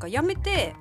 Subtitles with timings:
[0.00, 0.74] か辞めて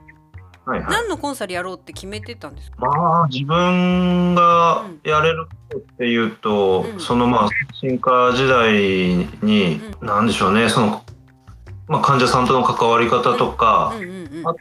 [0.65, 0.89] はいはい。
[0.91, 2.77] 何のコンサルやろうって決めてたんですか？
[2.79, 6.99] まあ、自分がやれるっていうと、うん。
[6.99, 8.73] そのまあ、進化時代
[9.41, 11.03] に、うなんでしょうね、その、
[11.87, 14.59] まあ、患者さんとの関わり方とか、うんうんうんあと、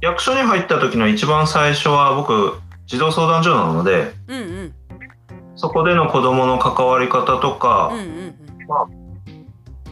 [0.00, 4.74] 役所に入った時の一番最初は僕、児童相談所なので、うんうん。
[5.56, 8.34] そこでの子供の関わり方とか、うんうん。
[8.66, 8.86] まあ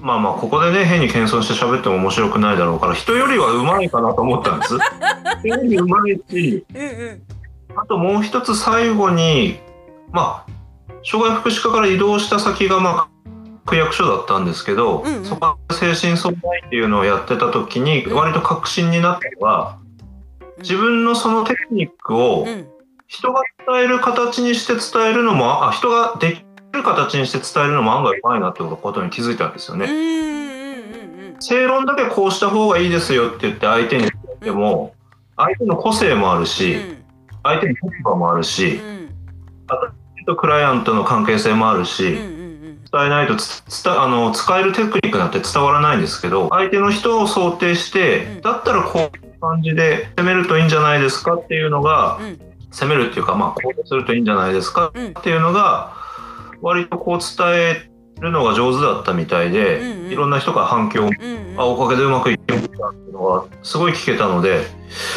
[0.06, 4.78] まあ、ここでね、変に謙遜して喋っても面白くないだろうから、人よりは上手いかなと思ったんです。
[5.40, 7.22] 人より上手いし、うんうん。
[7.76, 9.58] あともう一つ最後に、
[10.12, 10.52] まあ、
[11.04, 13.08] 障害福祉課から移動した先が、まあ、
[13.66, 15.24] 区役所だったんですけど、うんうん。
[15.24, 18.14] そこで精神相談員っていうのをやってた時に、うん。
[18.14, 19.78] 割と確信になったのは、
[20.58, 22.68] 自分のそのテクニックをうん。
[23.08, 26.44] 人が伝える形にして伝えるのも、あ、人がで
[26.76, 29.88] きる形にして伝えるのも案外うまいなってことに気づいたんですよね。
[31.40, 34.94] 正論だけこうした方がいいですよって言って相手に言っても、
[35.36, 36.76] 相手の個性もあるし、
[37.42, 40.36] 相手に立場もあるし、うん。
[40.36, 42.14] クライアントの関係性もあるし、
[42.92, 43.34] 伝えないと
[44.02, 48.40] あの使えるテクニックなんて伝わらないんですけど相手の人を想定して、うん。
[48.40, 52.40] だったらこういう感じで攻めるといいんじゃないですかっていうのが、うん。
[52.70, 55.06] 攻めるっていうかまあこうするといいんじゃないですかうん。
[55.08, 55.95] っていうのが
[56.60, 57.90] 割とこう伝え
[58.20, 64.62] るのが上手だったみたいで、うんうんいろんな人が反響をうんうんあおかげでうまくいってるんだっていうのがすごい聞けたので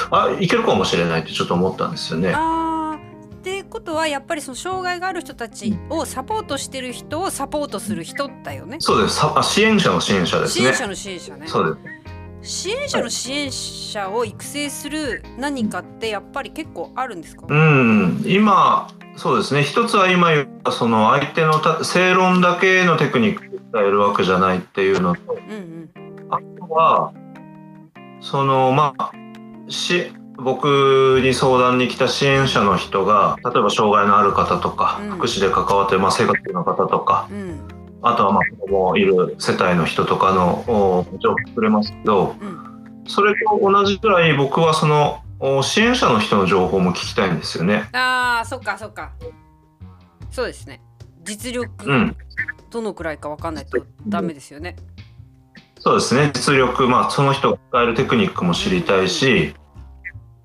[0.09, 2.33] あいけるかもしれないってちょっと思ったんですよね。
[2.33, 8.77] ってことはやっぱりその障害がある人たちをサポートしてる人をサポートする人だよね。
[8.79, 10.63] そうですさあ支援者の支援者ですね。
[10.63, 11.47] 支援者の支援者ね。
[11.47, 11.79] そう
[12.41, 17.45] です支援者の支援者を育成する何かってやっぱり結構あるんですか？
[17.47, 18.87] うん、今
[19.19, 19.63] そうですね。
[19.63, 25.89] 一つは今言ったその相手のた正論だけのテクニックで伝えるわけじゃないっていうのとうんうん。
[26.29, 27.13] あとは
[28.21, 29.11] そのまあ
[29.67, 35.09] し僕に相談に来た支援者の人が例えば障害のある方とか、うん。
[35.17, 37.59] 福祉で関わってる、まあ、生活の方とかうん。
[38.01, 43.03] あとはまあ子供いる世帯の人とかのお情報くれますけどうん。
[43.05, 45.28] それと同じくらい僕はそのお
[45.63, 47.89] 支援者の人の情報も聞きたいんですよね。
[47.93, 49.13] ああそっかそっか。
[50.31, 50.81] そうですね。
[51.23, 52.15] 実力うん
[52.69, 54.75] どのくらいかわかんないとダメですよね。
[55.79, 59.53] そうですね実力、まあ、その人が使えるテクニックも知りたいし、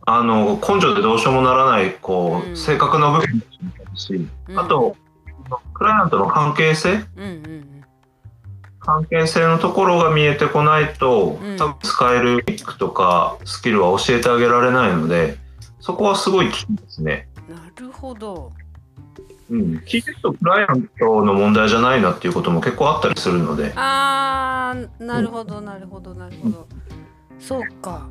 [0.07, 4.97] あの根性でどうしようもならないこう、うん性格の部分も知りたいし、うんあと
[5.75, 7.74] クライアントの関係性うんうん
[8.85, 15.39] 関係性のところが見えてこないと、うん多分使えるテックとかスキルは教えてあげられないので
[15.81, 17.29] そこはすごいキーですね。
[17.49, 17.55] うん。
[17.57, 18.53] なるほど。
[19.51, 23.73] うん、聞いてるとクライアントの問題じゃないなっていうことも結構あったりするので。
[23.77, 26.67] あーなるほどなるほどなるほど。
[27.39, 28.09] そうか。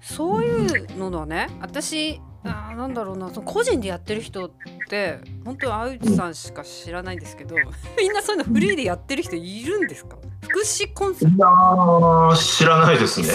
[0.00, 1.48] そういうのだね。
[1.60, 3.30] 私あーなんだろうな。
[3.30, 4.50] その個人でやってる人っ
[4.88, 7.56] て本当に青内さんしか知らないんですけど
[7.98, 10.16] みんなそういうのフリーでやってる人いるんですか？
[10.42, 11.30] 福祉コンサル？
[11.32, 13.28] いやー知らないですね。
[13.28, 13.32] で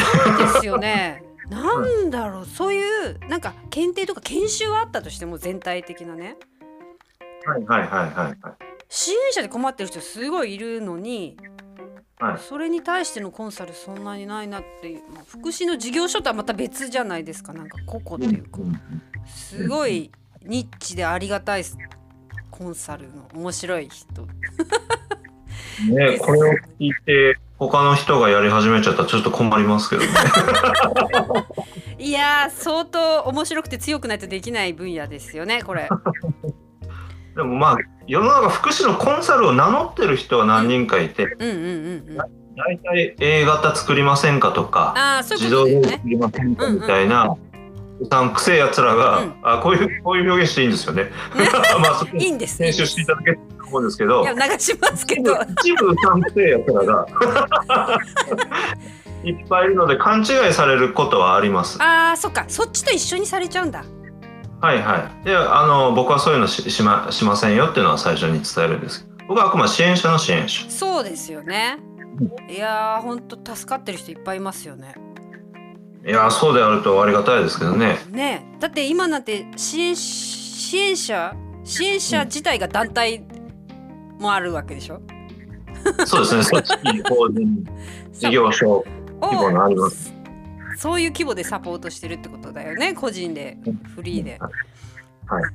[0.60, 1.24] すよね。
[1.50, 2.46] なんだろう。
[2.46, 6.38] そういうなんか検定とか研修はあったとしても全体的なね。
[7.46, 7.64] はい。
[7.66, 7.82] はい。
[7.82, 7.90] はい。
[7.90, 8.12] はい。
[8.14, 8.38] はい。
[8.88, 11.38] 支援者で困ってる人すごいいるのに、
[12.20, 12.38] はい。
[12.38, 17.54] それに対してのコンサルそんなにないなっていう、まあ福祉の事業所とはまた別じゃないですか。
[17.54, 18.60] なんか個々っていうか。
[19.26, 20.12] すごい
[20.44, 21.64] ニッチでありがたい
[22.52, 24.28] コンサルの面白い人。
[25.88, 30.08] ね、これを聞いて他の人がやり始めちゃったらちょっと困りますけどね。
[32.00, 35.88] いやー相当面白くて強くないとできない分野ですよねこれ。
[37.36, 37.78] でもまあ
[38.10, 42.18] 世の中福祉のコンサルを名乗ってる人は何人かいて、うんうんうんうん。
[42.56, 45.84] 大体 A 型作りませんかとか、自動で。
[45.84, 47.38] 作りませんかみたいな、
[48.00, 51.12] うさんくせえやつらが、うんあこういうこういう表現していいんですよね。
[51.80, 52.64] まあそこいいんです。
[52.64, 55.38] 編集していただけると思うんですけどいや、流しますけ一部ど。
[55.62, 57.06] 一部うさんくせえやつらが
[59.24, 61.78] いっぱいいるので勘違いされることはあります。
[61.80, 63.84] ああ、そっか、そっちと一緒にされちゃうんだ。
[64.62, 65.26] はいはい。
[65.26, 69.08] で、あの僕はそういうのししましませんよっていうのは最初に伝えるんです。
[69.28, 70.70] 僕はあくまで支援者の支援者。
[70.70, 71.78] そうですよね。
[72.50, 74.96] いやー、本当助かってる人いっぱいいますよね。
[76.06, 77.98] いやーそうであるとありがたいですけどね。
[78.12, 81.34] ねえ、だって今なんて支援支援者
[81.64, 83.24] 支援者自体が団体
[84.20, 85.02] もあるわけでしょ？
[86.06, 86.62] そうですね。
[86.62, 87.64] 組織、法人、
[88.12, 88.84] 事業所
[89.22, 90.14] 規模のあります。
[90.80, 92.94] そういう規模でサポートしてるってことだよね。
[92.94, 93.58] 個人で
[93.96, 94.40] フリーで。
[94.40, 94.52] はい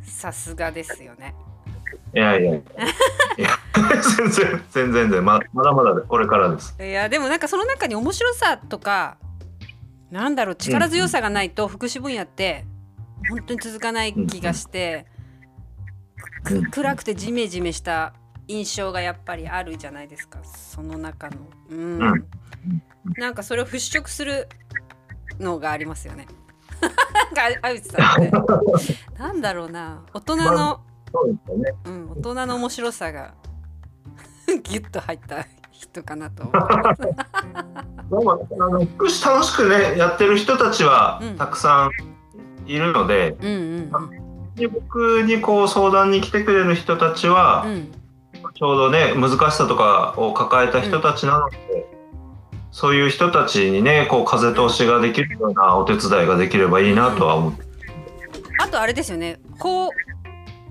[0.04, 1.34] さすがですよね。
[2.14, 2.54] いやいや。
[2.54, 2.62] い
[3.38, 3.48] や
[4.16, 6.76] 全然全然全然ままだまだでこれからです。
[6.78, 9.16] いやでもなんかその中に面白さとか
[10.10, 12.66] なんだろう力強さがないと福祉分野って
[13.30, 15.06] 本当に続かない気がして、
[16.44, 18.12] く暗くてジメジメした
[18.46, 21.36] 印象がやっぱりあるじゃないですかその中の
[21.70, 22.24] うん、うん
[23.16, 24.48] なんかそれを払拭する
[25.38, 26.26] のがありますよね。
[26.80, 28.32] なんかあゆちさんって。
[29.18, 30.02] なんだろうな。
[30.12, 30.80] 大人の、
[31.12, 31.74] そうですよね。
[31.84, 33.34] うん、大人の面白さが
[34.62, 36.44] ギュッと入った人かなと。
[36.44, 41.36] 思いますでもあの福祉楽しくねやってる人たちはうん。
[41.36, 41.90] たくさん
[42.66, 47.92] いるので、うんうんで僕にこう相談に来てくれる人たちは、うんうん。
[48.54, 51.56] ちょうどね難しさとかを抱えた人たちなので、
[52.74, 57.62] そういう人たちにねこう風通しができるようなお手伝いができればいいなとは思って、
[58.58, 59.38] あとあれですよね。
[59.60, 59.90] 法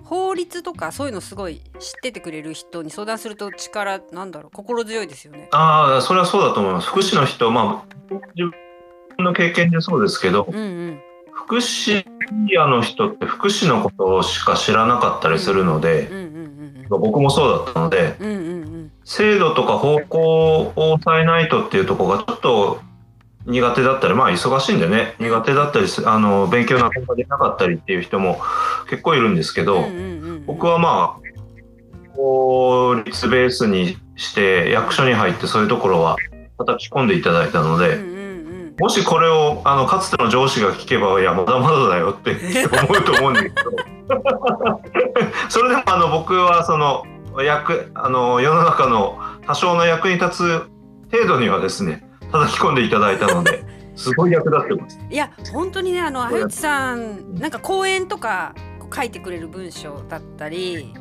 [0.04, 5.48] 法律とかそういうのすごい知っててくれる人に相談すると力なんだろう心強いですよね。
[5.52, 6.90] ああそれはそうだと思います。
[6.90, 7.96] 福祉の人まあ
[8.36, 8.52] 自
[9.16, 11.00] 分の経験でそうですけどうんうん。
[11.32, 12.06] 福祉
[12.50, 16.33] 屋の人って福祉のことしか知らなかったりするのでうん、うん
[16.98, 18.92] うん僕もそうだったのでうんうんうん。
[19.04, 22.82] 制度とか方向を抑えないとっていうところがちょっと
[23.46, 28.40] 苦手だったりまあ忙しいんでね苦手だったりすあの勉強なかなかできなかったりっていう人も
[28.90, 30.46] 結構いるんですけど、うんうんうんうん。
[30.46, 36.16] 僕はまあ法律ベースにして役所に入ってそういうところは
[36.58, 38.76] 叩き込んでいただいたので、うん。
[38.80, 42.36] もしこれをあのかつての上司が聞けばいやまだまだだよって
[42.88, 43.72] 思うと思うんですけど
[45.50, 47.04] それでもあの僕はその
[47.44, 50.70] 役あの世の中の多少の役に立つ
[51.12, 53.64] 程度にはですね叩き込んでいただいたので
[53.96, 55.00] すごい役立ってます。
[55.10, 58.54] いや本当にねあのあゆちさんなんか講演とか
[58.94, 60.94] 書いてくれる文章だったり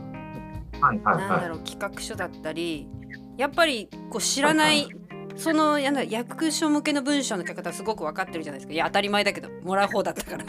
[0.81, 2.89] はいはいなんだはろう企画書だったり
[3.37, 4.89] やっぱりこう知らない
[5.37, 8.73] そのやな役所向けの文章の書き方すごく分かってるじゃないですか。
[8.73, 10.45] いや当たり前だけどもらう方だったから。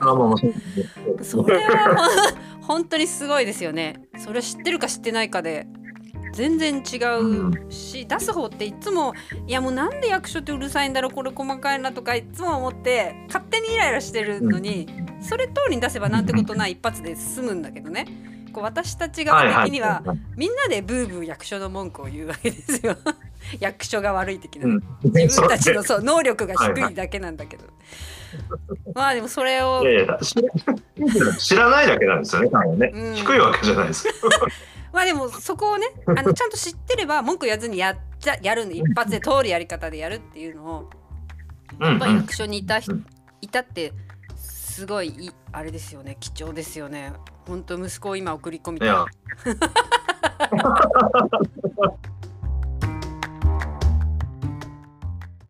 [1.24, 4.02] それは本当にすごいですよね。
[4.18, 5.68] それ知ってるか知ってないかで
[6.34, 9.14] 全然違うし、出す方っていつも
[9.48, 14.88] いやもうなんで役所ってうるさいんだろうこれ細かいなとかいつも思って勝手にイライラしてるのに、
[15.22, 18.08] それ通りに出せばなんてことない一発で済むんだけどね。
[18.52, 20.04] こう私たち側的には
[20.36, 22.96] みんなでブーブー役所の文句を言うわけですよ
[23.60, 24.84] 役所が悪い的な、うん。
[25.04, 27.66] 自分たちのそそう能力が低いだけなんだけど、
[28.94, 29.84] まあでもそれを
[31.40, 33.16] 知らないだけなんですよねね、うん。
[33.16, 34.08] 低いわけじゃないです。
[34.92, 38.72] まあでもそこをねあのちゃんと知ってれば文句言わずにやっちゃやるの。
[38.72, 40.90] 一発で通るやり方でやるっていうのを
[41.80, 43.06] うんやっぱ役所にいた,、うん。
[43.42, 43.94] いたって
[44.36, 46.18] すごいいいあれですよね。
[46.20, 47.14] 貴重ですよね。
[47.48, 48.90] 本当息子を今送り込みたい